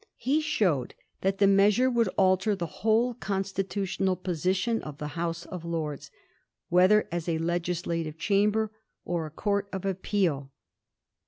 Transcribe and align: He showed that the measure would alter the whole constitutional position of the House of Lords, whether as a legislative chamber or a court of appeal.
He 0.17 0.41
showed 0.41 0.95
that 1.21 1.37
the 1.37 1.45
measure 1.45 1.87
would 1.87 2.07
alter 2.17 2.55
the 2.55 2.65
whole 2.81 3.13
constitutional 3.13 4.15
position 4.15 4.81
of 4.81 4.97
the 4.97 5.09
House 5.09 5.45
of 5.45 5.63
Lords, 5.63 6.09
whether 6.69 7.07
as 7.11 7.29
a 7.29 7.37
legislative 7.37 8.17
chamber 8.17 8.71
or 9.05 9.27
a 9.27 9.29
court 9.29 9.69
of 9.71 9.85
appeal. 9.85 10.49